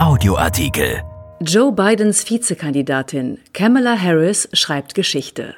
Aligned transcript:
Audioartikel. 0.00 1.02
Joe 1.42 1.72
Bidens 1.72 2.24
Vizekandidatin 2.24 3.36
Kamala 3.52 4.00
Harris 4.00 4.48
schreibt 4.54 4.94
Geschichte. 4.94 5.54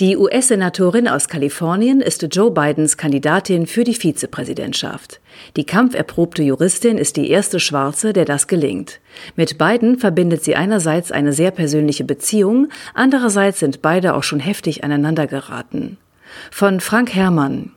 Die 0.00 0.18
US-Senatorin 0.18 1.08
aus 1.08 1.28
Kalifornien 1.28 2.02
ist 2.02 2.26
Joe 2.30 2.50
Bidens 2.50 2.98
Kandidatin 2.98 3.66
für 3.66 3.84
die 3.84 3.94
Vizepräsidentschaft. 3.94 5.18
Die 5.56 5.64
kampferprobte 5.64 6.42
Juristin 6.42 6.98
ist 6.98 7.16
die 7.16 7.30
erste 7.30 7.58
Schwarze, 7.58 8.12
der 8.12 8.26
das 8.26 8.48
gelingt. 8.48 9.00
Mit 9.34 9.56
Biden 9.56 9.98
verbindet 9.98 10.44
sie 10.44 10.56
einerseits 10.56 11.10
eine 11.10 11.32
sehr 11.32 11.50
persönliche 11.50 12.04
Beziehung, 12.04 12.68
andererseits 12.92 13.60
sind 13.60 13.80
beide 13.80 14.14
auch 14.14 14.24
schon 14.24 14.40
heftig 14.40 14.84
aneinander 14.84 15.26
geraten. 15.26 15.96
Von 16.50 16.80
Frank 16.80 17.14
Herrmann. 17.14 17.73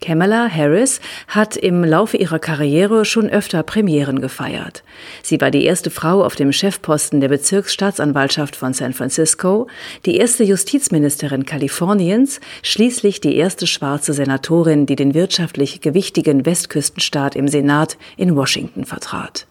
Kamala 0.00 0.48
Harris 0.48 1.00
hat 1.26 1.56
im 1.56 1.82
Laufe 1.82 2.16
ihrer 2.16 2.38
Karriere 2.38 3.04
schon 3.04 3.28
öfter 3.28 3.64
Premieren 3.64 4.20
gefeiert. 4.20 4.84
Sie 5.24 5.40
war 5.40 5.50
die 5.50 5.64
erste 5.64 5.90
Frau 5.90 6.24
auf 6.24 6.36
dem 6.36 6.52
Chefposten 6.52 7.20
der 7.20 7.28
Bezirksstaatsanwaltschaft 7.28 8.54
von 8.54 8.72
San 8.74 8.92
Francisco, 8.92 9.66
die 10.06 10.16
erste 10.16 10.44
Justizministerin 10.44 11.44
Kaliforniens, 11.44 12.40
schließlich 12.62 13.20
die 13.20 13.34
erste 13.34 13.66
schwarze 13.66 14.12
Senatorin, 14.12 14.86
die 14.86 14.96
den 14.96 15.14
wirtschaftlich 15.14 15.80
gewichtigen 15.80 16.46
Westküstenstaat 16.46 17.34
im 17.34 17.48
Senat 17.48 17.98
in 18.16 18.36
Washington 18.36 18.84
vertrat. 18.84 19.46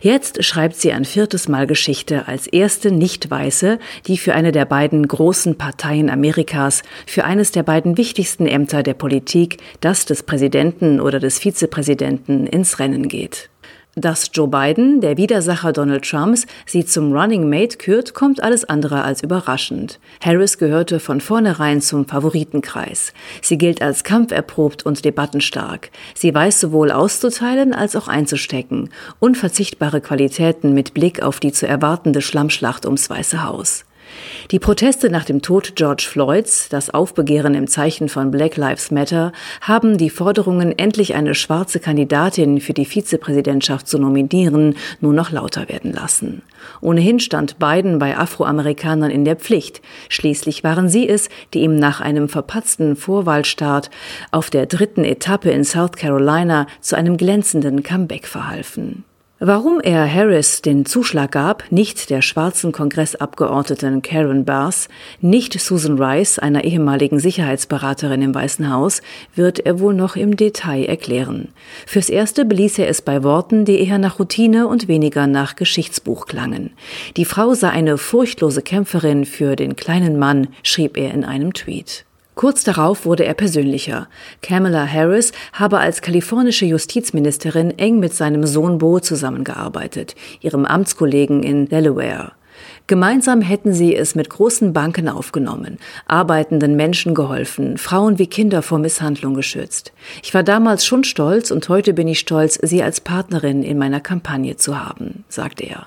Jetzt 0.00 0.44
schreibt 0.44 0.76
sie 0.76 0.92
ein 0.92 1.04
viertes 1.04 1.48
Mal 1.48 1.66
Geschichte 1.66 2.26
als 2.28 2.46
erste 2.46 2.90
Nicht-Weiße, 2.90 3.78
die 4.06 4.18
für 4.18 4.34
eine 4.34 4.52
der 4.52 4.64
beiden 4.64 5.06
großen 5.06 5.56
Parteien 5.56 6.10
Amerikas, 6.10 6.82
für 7.06 7.24
eines 7.24 7.52
der 7.52 7.62
beiden 7.62 7.96
wichtigsten 7.96 8.46
Ämter 8.46 8.82
der 8.82 8.94
Politik, 8.94 9.58
das 9.80 10.04
des 10.04 10.22
Präsidenten 10.22 11.00
oder 11.00 11.20
des 11.20 11.38
Vizepräsidenten, 11.38 12.46
ins 12.46 12.78
Rennen 12.78 13.08
geht. 13.08 13.51
Dass 13.94 14.30
Joe 14.32 14.48
Biden, 14.48 15.02
der 15.02 15.18
Widersacher 15.18 15.70
Donald 15.74 16.08
Trumps, 16.08 16.46
sie 16.64 16.86
zum 16.86 17.12
Running 17.12 17.50
Mate 17.50 17.76
kürt, 17.76 18.14
kommt 18.14 18.42
alles 18.42 18.64
andere 18.64 19.02
als 19.04 19.22
überraschend. 19.22 20.00
Harris 20.24 20.56
gehörte 20.56 20.98
von 20.98 21.20
vornherein 21.20 21.82
zum 21.82 22.06
Favoritenkreis. 22.06 23.12
Sie 23.42 23.58
gilt 23.58 23.82
als 23.82 24.02
kampferprobt 24.02 24.86
und 24.86 25.04
debattenstark. 25.04 25.90
Sie 26.14 26.34
weiß 26.34 26.58
sowohl 26.58 26.90
auszuteilen 26.90 27.74
als 27.74 27.94
auch 27.94 28.08
einzustecken. 28.08 28.88
Unverzichtbare 29.20 30.00
Qualitäten 30.00 30.72
mit 30.72 30.94
Blick 30.94 31.22
auf 31.22 31.38
die 31.38 31.52
zu 31.52 31.68
erwartende 31.68 32.22
Schlammschlacht 32.22 32.86
ums 32.86 33.10
Weiße 33.10 33.44
Haus. 33.44 33.84
Die 34.50 34.58
Proteste 34.58 35.10
nach 35.10 35.24
dem 35.24 35.42
Tod 35.42 35.76
George 35.76 36.06
Floyds, 36.08 36.68
das 36.68 36.90
Aufbegehren 36.90 37.54
im 37.54 37.66
Zeichen 37.66 38.08
von 38.08 38.30
Black 38.30 38.56
Lives 38.56 38.90
Matter, 38.90 39.32
haben 39.60 39.98
die 39.98 40.10
Forderungen, 40.10 40.78
endlich 40.78 41.14
eine 41.14 41.34
schwarze 41.34 41.80
Kandidatin 41.80 42.60
für 42.60 42.72
die 42.72 42.84
Vizepräsidentschaft 42.84 43.88
zu 43.88 43.98
nominieren, 43.98 44.76
nur 45.00 45.12
noch 45.12 45.30
lauter 45.30 45.68
werden 45.68 45.92
lassen. 45.92 46.42
Ohnehin 46.80 47.20
stand 47.20 47.58
Biden 47.58 47.98
bei 47.98 48.16
Afroamerikanern 48.16 49.10
in 49.10 49.24
der 49.24 49.36
Pflicht. 49.36 49.80
Schließlich 50.08 50.64
waren 50.64 50.88
sie 50.88 51.08
es, 51.08 51.28
die 51.54 51.60
ihm 51.60 51.76
nach 51.76 52.00
einem 52.00 52.28
verpatzten 52.28 52.96
Vorwahlstart 52.96 53.90
auf 54.30 54.50
der 54.50 54.66
dritten 54.66 55.04
Etappe 55.04 55.50
in 55.50 55.64
South 55.64 55.92
Carolina 55.92 56.66
zu 56.80 56.96
einem 56.96 57.16
glänzenden 57.16 57.82
Comeback 57.82 58.26
verhalfen. 58.26 59.04
Warum 59.44 59.80
er 59.80 60.08
Harris 60.08 60.62
den 60.62 60.86
Zuschlag 60.86 61.32
gab, 61.32 61.64
nicht 61.72 62.10
der 62.10 62.22
schwarzen 62.22 62.70
Kongressabgeordneten 62.70 64.00
Karen 64.00 64.44
Bass, 64.44 64.86
nicht 65.20 65.58
Susan 65.58 66.00
Rice, 66.00 66.38
einer 66.38 66.62
ehemaligen 66.62 67.18
Sicherheitsberaterin 67.18 68.22
im 68.22 68.36
Weißen 68.36 68.72
Haus, 68.72 69.02
wird 69.34 69.58
er 69.58 69.80
wohl 69.80 69.94
noch 69.94 70.14
im 70.14 70.36
Detail 70.36 70.84
erklären. 70.84 71.48
Fürs 71.88 72.08
Erste 72.08 72.44
beließ 72.44 72.78
er 72.78 72.86
es 72.86 73.02
bei 73.02 73.24
Worten, 73.24 73.64
die 73.64 73.80
eher 73.80 73.98
nach 73.98 74.20
Routine 74.20 74.68
und 74.68 74.86
weniger 74.86 75.26
nach 75.26 75.56
Geschichtsbuch 75.56 76.26
klangen. 76.26 76.70
Die 77.16 77.24
Frau 77.24 77.54
sei 77.54 77.70
eine 77.70 77.98
furchtlose 77.98 78.62
Kämpferin 78.62 79.24
für 79.24 79.56
den 79.56 79.74
kleinen 79.74 80.20
Mann, 80.20 80.50
schrieb 80.62 80.96
er 80.96 81.12
in 81.12 81.24
einem 81.24 81.52
Tweet. 81.52 82.04
Kurz 82.34 82.64
darauf 82.64 83.04
wurde 83.04 83.24
er 83.24 83.34
persönlicher. 83.34 84.08
Kamala 84.40 84.86
Harris 84.86 85.32
habe 85.52 85.78
als 85.78 86.00
kalifornische 86.00 86.64
Justizministerin 86.64 87.78
eng 87.78 87.98
mit 87.98 88.14
seinem 88.14 88.46
Sohn 88.46 88.78
Bo 88.78 89.00
zusammengearbeitet, 89.00 90.14
ihrem 90.40 90.64
Amtskollegen 90.64 91.42
in 91.42 91.68
Delaware. 91.68 92.32
Gemeinsam 92.86 93.40
hätten 93.40 93.72
sie 93.72 93.94
es 93.94 94.14
mit 94.14 94.28
großen 94.28 94.72
Banken 94.72 95.08
aufgenommen, 95.08 95.78
arbeitenden 96.06 96.76
Menschen 96.76 97.14
geholfen, 97.14 97.78
Frauen 97.78 98.18
wie 98.18 98.26
Kinder 98.26 98.62
vor 98.62 98.78
Misshandlung 98.78 99.34
geschützt. 99.34 99.92
Ich 100.22 100.34
war 100.34 100.42
damals 100.42 100.84
schon 100.84 101.04
stolz 101.04 101.50
und 101.50 101.68
heute 101.68 101.92
bin 101.92 102.08
ich 102.08 102.18
stolz, 102.18 102.58
sie 102.62 102.82
als 102.82 103.00
Partnerin 103.00 103.62
in 103.62 103.78
meiner 103.78 104.00
Kampagne 104.00 104.56
zu 104.56 104.84
haben, 104.84 105.24
sagte 105.28 105.64
er. 105.64 105.86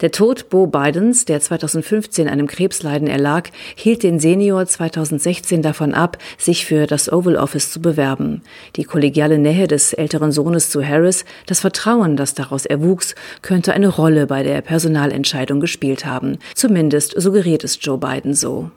Der 0.00 0.10
Tod 0.10 0.50
Bo 0.50 0.66
Bidens, 0.66 1.24
der 1.24 1.40
2015 1.40 2.28
einem 2.28 2.46
Krebsleiden 2.46 3.08
erlag, 3.08 3.50
hielt 3.74 4.02
den 4.02 4.18
Senior 4.18 4.66
2016 4.66 5.62
davon 5.62 5.94
ab, 5.94 6.18
sich 6.38 6.66
für 6.66 6.86
das 6.86 7.12
Oval 7.12 7.36
Office 7.36 7.70
zu 7.70 7.80
bewerben. 7.80 8.42
Die 8.76 8.84
kollegiale 8.84 9.38
Nähe 9.38 9.66
des 9.66 9.92
älteren 9.92 10.32
Sohnes 10.32 10.70
zu 10.70 10.84
Harris, 10.84 11.24
das 11.46 11.60
Vertrauen, 11.60 12.16
das 12.16 12.34
daraus 12.34 12.66
erwuchs, 12.66 13.14
könnte 13.42 13.72
eine 13.72 13.88
Rolle 13.88 14.26
bei 14.26 14.42
der 14.42 14.60
Personalentscheidung 14.60 15.60
gespielt 15.60 16.04
haben. 16.04 16.38
Zumindest 16.54 17.14
suggeriert 17.20 17.64
es 17.64 17.78
Joe 17.80 17.98
Biden 17.98 18.34
so. 18.34 18.70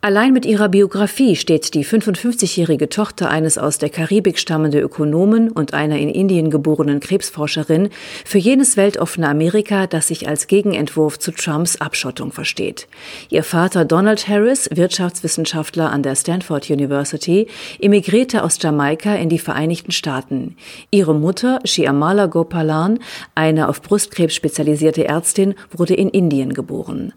Allein 0.00 0.32
mit 0.32 0.46
ihrer 0.46 0.68
Biografie 0.68 1.34
steht 1.34 1.74
die 1.74 1.84
55-jährige 1.84 2.88
Tochter 2.88 3.30
eines 3.30 3.58
aus 3.58 3.78
der 3.78 3.90
Karibik 3.90 4.38
stammenden 4.38 4.80
Ökonomen 4.80 5.50
und 5.50 5.74
einer 5.74 5.98
in 5.98 6.08
Indien 6.08 6.50
geborenen 6.50 7.00
Krebsforscherin 7.00 7.88
für 8.24 8.38
jenes 8.38 8.76
weltoffene 8.76 9.28
Amerika, 9.28 9.88
das 9.88 10.06
sich 10.06 10.28
als 10.28 10.46
Gegenentwurf 10.46 11.18
zu 11.18 11.32
Trumps 11.32 11.80
Abschottung 11.80 12.30
versteht. 12.30 12.86
Ihr 13.28 13.42
Vater 13.42 13.84
Donald 13.84 14.28
Harris, 14.28 14.70
Wirtschaftswissenschaftler 14.72 15.90
an 15.90 16.04
der 16.04 16.14
Stanford 16.14 16.70
University, 16.70 17.48
emigrierte 17.80 18.44
aus 18.44 18.62
Jamaika 18.62 19.16
in 19.16 19.28
die 19.28 19.40
Vereinigten 19.40 19.90
Staaten. 19.90 20.54
Ihre 20.92 21.16
Mutter, 21.16 21.58
Shyamala 21.64 22.26
Gopalan, 22.26 23.00
eine 23.34 23.68
auf 23.68 23.82
Brustkrebs 23.82 24.36
spezialisierte 24.36 25.08
Ärztin, 25.08 25.56
wurde 25.76 25.94
in 25.94 26.08
Indien 26.08 26.54
geboren. 26.54 27.14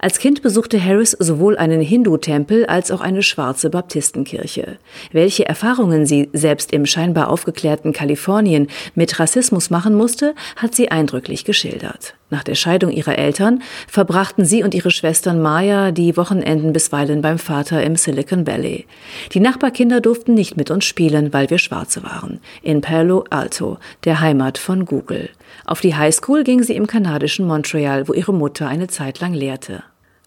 Als 0.00 0.18
Kind 0.18 0.42
besuchte 0.42 0.84
Harris 0.84 1.12
sowohl 1.12 1.56
einen 1.56 1.80
Hindu 1.80 2.23
Tempel 2.24 2.64
als 2.64 2.90
auch 2.90 3.02
eine 3.02 3.22
schwarze 3.22 3.68
Baptistenkirche. 3.68 4.78
Welche 5.12 5.46
Erfahrungen 5.46 6.06
sie 6.06 6.30
selbst 6.32 6.72
im 6.72 6.86
scheinbar 6.86 7.28
aufgeklärten 7.28 7.92
Kalifornien 7.92 8.68
mit 8.94 9.20
Rassismus 9.20 9.68
machen 9.68 9.94
musste, 9.94 10.34
hat 10.56 10.74
sie 10.74 10.90
eindrücklich 10.90 11.44
geschildert. 11.44 12.14
Nach 12.30 12.42
der 12.42 12.54
Scheidung 12.54 12.90
ihrer 12.90 13.18
Eltern 13.18 13.62
verbrachten 13.86 14.46
sie 14.46 14.62
und 14.62 14.74
ihre 14.74 14.90
Schwestern 14.90 15.42
Maya 15.42 15.92
die 15.92 16.16
Wochenenden 16.16 16.72
bisweilen 16.72 17.20
beim 17.20 17.38
Vater 17.38 17.82
im 17.84 17.96
Silicon 17.96 18.46
Valley. 18.46 18.86
Die 19.34 19.40
Nachbarkinder 19.40 20.00
durften 20.00 20.32
nicht 20.32 20.56
mit 20.56 20.70
uns 20.70 20.86
spielen, 20.86 21.34
weil 21.34 21.50
wir 21.50 21.58
Schwarze 21.58 22.02
waren. 22.04 22.40
In 22.62 22.80
Palo 22.80 23.26
Alto, 23.28 23.76
der 24.04 24.20
Heimat 24.20 24.56
von 24.56 24.86
Google. 24.86 25.28
Auf 25.66 25.82
die 25.82 25.94
Highschool 25.94 26.42
ging 26.42 26.62
sie 26.62 26.74
im 26.74 26.86
kanadischen 26.86 27.46
Montreal, 27.46 28.08
wo 28.08 28.14
ihre 28.14 28.32
Mutter 28.32 28.66
eine 28.66 28.88
Zeit 28.88 29.20
lang 29.20 29.34
lehrte. 29.34 29.82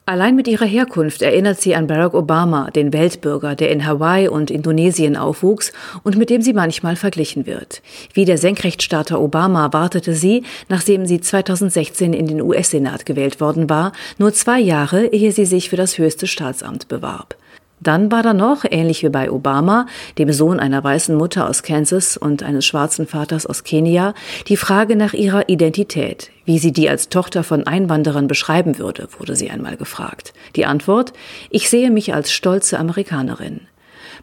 Allein 0.10 0.38
mit 0.38 0.48
ihrer 0.48 0.66
Herkunft 0.66 1.22
erinnert 1.22 1.60
sie 1.60 1.76
an 1.76 1.88
Barack 1.88 2.14
Obama, 2.14 2.72
den 2.72 2.94
Weltbürger, 2.94 3.56
der 3.56 3.72
in 3.72 3.86
Hawaii 3.86 4.30
und 4.30 4.50
Indonesien 4.50 5.18
aufwuchs 5.18 5.74
und 6.02 6.16
mit 6.16 6.30
dem 6.30 6.42
sie 6.42 6.54
manchmal 6.54 6.96
verglichen 6.96 7.46
wird. 7.46 7.82
Wie 8.14 8.24
der 8.24 8.38
Senkrechtstarter 8.38 9.20
Obama 9.20 9.74
wartete 9.74 10.14
sie, 10.14 10.44
nachdem 10.70 11.06
sie 11.06 11.20
2016 11.20 12.14
in 12.14 12.26
den 12.26 12.42
US-Senat 12.42 13.06
gewählt 13.06 13.42
worden 13.42 13.70
war, 13.70 13.92
nur 14.18 14.32
zwei 14.32 14.62
Jahre, 14.62 15.08
ehe 15.08 15.34
sie 15.34 15.46
sich 15.46 15.70
für 15.70 15.76
das 15.76 15.98
höchste 15.98 16.26
Staatsamt 16.26 16.88
bewarb. 16.88 17.36
Dann 17.80 18.12
war 18.12 18.24
da 18.24 18.34
noch, 18.34 18.66
ähnlich 18.70 19.04
wie 19.04 19.10
bei 19.10 19.32
Obama, 19.32 19.86
dem 20.18 20.32
Sohn 20.34 20.60
einer 20.60 20.84
weißen 20.84 21.16
Mutter 21.16 21.48
aus 21.48 21.62
Kansas 21.62 22.18
und 22.18 22.42
eines 22.42 22.66
schwarzen 22.66 23.06
Vaters 23.06 23.46
aus 23.46 23.64
Kenia, 23.64 24.14
die 24.48 24.58
Frage 24.58 24.96
nach 24.96 25.14
ihrer 25.14 25.48
Identität. 25.48 26.32
Wie 26.46 26.58
sie 26.58 26.72
die 26.72 26.90
als 26.90 27.10
Tochter 27.10 27.44
von 27.44 27.68
Einwanderern 27.68 28.28
beschreiben 28.28 28.80
würde, 28.80 29.08
wurde 29.20 29.36
sie 29.36 29.52
einmal 29.52 29.78
gefragt. 29.78 30.34
Die 30.56 30.66
Antwort, 30.66 31.14
ich 31.50 31.70
sehe 31.70 31.92
mich 31.92 32.14
als 32.14 32.32
stolze 32.32 32.80
Amerikanerin. 32.80 33.62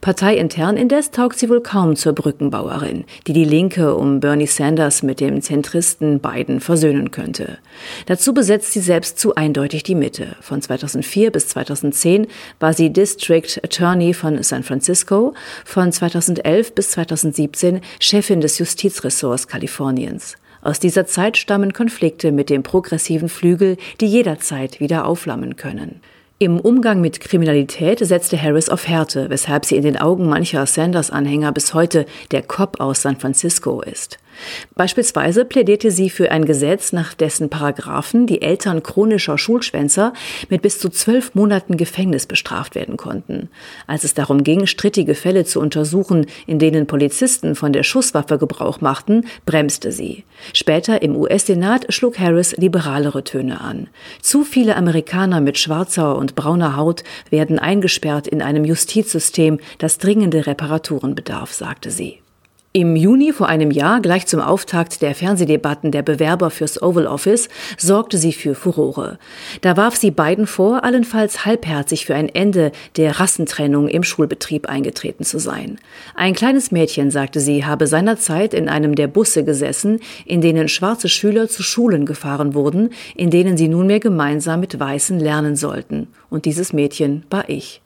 Parteiintern 0.01 0.77
indes 0.77 1.11
taugt 1.11 1.39
sie 1.39 1.49
wohl 1.49 1.63
kaum 1.63 1.97
zur 1.97 2.13
Brückenbauerin, 2.13 3.05
die 3.27 3.33
die 3.33 3.45
Linke 3.45 3.95
um 3.95 4.21
Bernie 4.21 4.47
Sanders 4.47 5.03
mit 5.03 5.21
dem 5.21 5.43
Zentristen 5.43 6.21
Biden 6.21 6.61
versöhnen 6.61 7.11
könnte. 7.11 7.59
Dazu 8.07 8.35
besetzt 8.35 8.73
sie 8.73 8.81
selbst 8.81 9.19
zu 9.19 9.35
eindeutig 9.35 9.83
die 9.83 9.95
Mitte. 9.95 10.37
Von 10.41 10.63
2004 10.63 11.31
bis 11.31 11.49
2010 11.49 12.27
war 12.61 12.73
sie 12.73 12.93
District 12.93 13.61
Attorney 13.63 14.15
von 14.15 14.43
San 14.43 14.63
Francisco, 14.63 15.35
von 15.65 15.93
2011 15.93 16.75
bis 16.75 16.91
2017 16.93 17.81
Chefin 18.01 18.41
des 18.41 18.59
Justizressorts 18.59 19.49
Kaliforniens. 19.49 20.37
Aus 20.65 20.81
dieser 20.81 21.07
Zeit 21.07 21.37
stammen 21.37 21.75
Konflikte 21.75 22.33
mit 22.33 22.49
dem 22.49 22.63
progressiven 22.63 23.29
Flügel, 23.29 23.77
die 24.01 24.07
jederzeit 24.07 24.81
wieder 24.81 25.07
aufflammen 25.07 25.57
können. 25.57 26.01
Im 26.41 26.59
Umgang 26.59 27.01
mit 27.01 27.21
Kriminalität 27.21 28.01
setzte 28.01 28.41
Harris 28.41 28.69
auf 28.69 28.89
Härte, 28.89 29.31
weshalb 29.31 29.65
sie 29.65 29.77
in 29.77 29.85
den 29.85 29.97
Augen 29.97 30.29
mancher 30.29 30.67
Sanders-Anhänger 30.67 31.53
bis 31.53 31.75
heute 31.75 32.07
der 32.33 32.43
Cop 32.43 32.81
aus 32.81 33.03
San 33.03 33.17
Francisco 33.17 33.81
ist. 33.83 34.19
Beispielsweise 34.75 35.45
plädierte 35.45 35.91
sie 35.91 36.11
für 36.11 36.31
ein 36.31 36.45
Gesetz, 36.45 36.93
nach 36.93 37.15
dessen 37.15 37.51
Paragraphen 37.51 38.27
die 38.27 38.43
Eltern 38.43 38.83
chronischer 38.83 39.39
Schulschwänzer 39.39 40.13
mit 40.49 40.63
bis 40.63 40.79
zu 40.79 40.89
zwölf 40.89 41.35
Monaten 41.35 41.77
Gefängnis 41.77 42.27
bestraft 42.27 42.75
werden 42.75 42.97
konnten. 42.97 43.49
Als 43.87 44.05
es 44.05 44.15
darum 44.15 44.45
ging, 44.45 44.67
strittige 44.67 45.15
Fälle 45.15 45.45
zu 45.45 45.61
untersuchen, 45.61 46.27
in 46.47 46.59
denen 46.59 46.87
Polizisten 46.87 47.55
von 47.55 47.73
der 47.73 47.83
Schusswaffe 47.83 48.39
Gebrauch 48.39 48.81
machten, 48.81 49.27
bremste 49.47 49.93
sie. 49.93 50.25
Später 50.53 51.03
im 51.03 51.17
US-Senat 51.17 51.93
schlug 51.93 52.19
Harris 52.19 52.57
liberalere 52.57 53.25
Töne 53.25 53.61
an. 53.61 53.89
Zu 54.21 54.45
viele 54.45 54.77
Amerikaner 54.77 55.41
mit 55.41 55.59
schwarzer 55.59 56.17
und 56.17 56.35
brauner 56.35 56.77
Haut 56.77 57.05
werden 57.31 57.59
eingesperrt 57.59 58.27
in 58.27 58.43
einem 58.43 58.65
Justizsystem, 58.65 59.59
das 59.79 59.99
dringende 59.99 60.47
Reparaturen 60.47 61.15
bedarf, 61.15 61.53
sagte 61.53 61.91
sie. 61.91 62.24
Im 62.77 62.97
Juni 62.97 63.33
vor 63.33 63.47
einem 63.47 63.71
Jahr, 63.71 64.01
gleich 64.01 64.27
zum 64.27 64.41
Auftakt 64.41 65.01
der 65.01 65.15
Fernsehdebatten 65.15 65.93
der 65.93 66.03
Bewerber 66.03 66.51
fürs 66.51 66.83
Oval 66.83 67.07
Office, 67.07 67.49
sorgte 67.79 68.19
sie 68.19 68.33
für 68.33 68.57
Furore. 68.57 69.21
Da 69.61 69.77
warf 69.77 69.95
sie 69.95 70.11
beiden 70.11 70.49
vor, 70.49 70.83
allenfalls 70.83 71.45
halbherzig 71.45 72.05
für 72.05 72.17
ein 72.17 72.29
Ende 72.29 72.73
der 72.97 73.21
Rassentrennung 73.21 73.87
im 73.87 74.03
Schulbetrieb 74.03 74.69
eingetreten 74.69 75.23
zu 75.23 75.39
sein. 75.39 75.79
Ein 76.17 76.35
kleines 76.35 76.73
Mädchen, 76.73 77.13
sagte 77.13 77.39
sie, 77.39 77.65
habe 77.65 77.87
seinerzeit 77.87 78.55
in 78.55 78.69
einem 78.69 78.97
der 78.97 79.07
Busse 79.07 79.45
gesessen, 79.45 80.01
in 80.27 80.41
denen 80.41 80.67
schwarze 80.67 81.09
Schüler 81.09 81.49
zu 81.49 81.63
Schulen 81.63 82.07
gefahren 82.07 82.55
wurden, 82.55 82.91
in 83.15 83.31
denen 83.31 83.57
sie 83.57 83.69
nunmehr 83.69 84.01
gemeinsam 84.01 84.59
mit 84.59 84.81
Weißen 84.81 85.21
lernen 85.21 85.55
sollten. 85.55 86.09
Und 86.29 86.45
dieses 86.45 86.73
Mädchen 86.73 87.23
war 87.31 87.49
ich. 87.49 87.84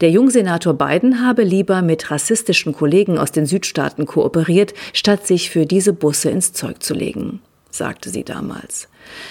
Der 0.00 0.10
Jungsenator 0.10 0.74
Biden 0.74 1.24
habe 1.24 1.42
lieber 1.42 1.82
mit 1.82 2.10
rassistischen 2.10 2.72
Kollegen 2.72 3.18
aus 3.18 3.32
den 3.32 3.46
Südstaaten 3.46 4.06
kooperiert, 4.06 4.74
statt 4.92 5.26
sich 5.26 5.50
für 5.50 5.66
diese 5.66 5.92
Busse 5.92 6.30
ins 6.30 6.52
Zeug 6.52 6.82
zu 6.82 6.94
legen 6.94 7.40
sagte 7.76 8.10
sie 8.10 8.24
damals. 8.24 8.88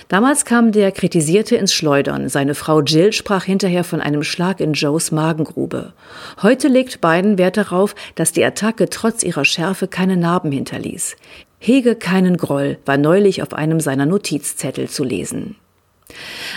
Damals 0.08 0.46
kam 0.46 0.72
der 0.72 0.92
Kritisierte 0.92 1.56
ins 1.58 1.74
Schleudern. 1.74 2.30
Seine 2.30 2.56
Frau 2.56 2.82
Jill 2.82 3.12
sprach 3.12 3.44
hinterher 3.44 3.84
von 3.84 4.00
einem 4.00 4.24
Schlag 4.24 4.60
in 4.62 4.74
Joes 4.74 5.12
Magengrube. 5.12 5.94
Heute 6.42 6.68
legt 6.68 7.02
Biden 7.02 7.38
Wert 7.38 7.58
darauf, 7.58 7.96
dass 8.16 8.32
die 8.32 8.46
Attacke 8.46 8.90
trotz 8.90 9.24
ihrer 9.24 9.46
Schärfe 9.46 9.88
keine 9.88 10.16
Narben 10.16 10.52
hinterließ. 10.52 11.18
Hege 11.60 11.96
keinen 11.96 12.38
Groll 12.38 12.78
war 12.86 12.98
neulich 12.98 13.42
auf 13.42 13.54
einem 13.54 13.80
seiner 13.80 14.06
Notizzettel 14.06 14.88
zu 14.88 15.04
lesen. 15.04 15.56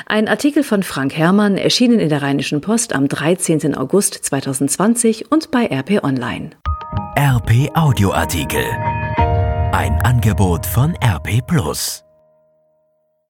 Ein 0.06 0.28
Artikel 0.28 0.62
von 0.62 0.82
Frank 0.82 1.16
Herrmann 1.16 1.56
erschienen 1.56 2.00
in 2.00 2.08
der 2.08 2.22
Rheinischen 2.22 2.60
Post 2.60 2.94
am 2.94 3.08
13. 3.08 3.74
August 3.74 4.14
2020 4.14 5.30
und 5.30 5.50
bei 5.50 5.66
RP 5.66 6.02
Online. 6.04 6.50
RP 7.18 7.70
Audioartikel. 7.74 8.64
Ein 9.72 10.00
Angebot 10.02 10.66
von 10.66 10.94
RP 11.02 11.46
Plus. 11.46 12.07